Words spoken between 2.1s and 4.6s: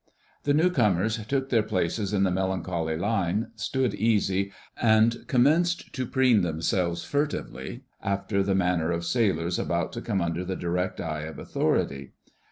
in the melancholy line, stood easy,